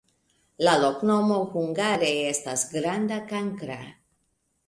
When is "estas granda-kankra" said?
2.31-3.79